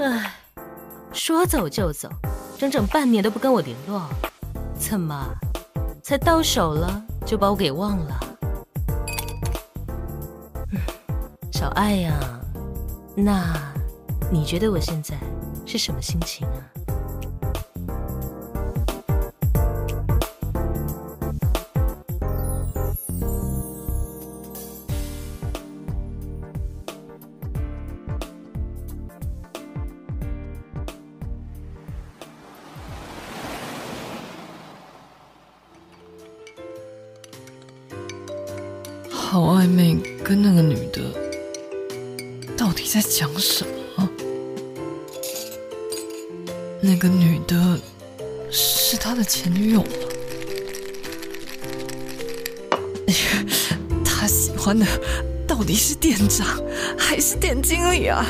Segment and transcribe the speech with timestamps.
[0.00, 0.32] 唉，
[1.12, 2.08] 说走就走，
[2.56, 4.08] 整整半年都不跟我联络，
[4.78, 5.26] 怎么
[6.04, 8.20] 才到手了就把我给忘了？
[11.50, 12.14] 小爱呀，
[13.16, 13.60] 那
[14.30, 15.16] 你觉得我现在
[15.66, 16.62] 是什么心情啊？
[39.30, 41.02] 好暧昧，跟那个女的
[42.56, 43.62] 到底在讲什
[43.94, 44.08] 么？
[46.80, 47.78] 那个女的
[48.50, 49.90] 是他的前女友吗？
[54.02, 54.86] 他喜欢的
[55.46, 56.46] 到底是店长
[56.96, 58.24] 还是店经理啊？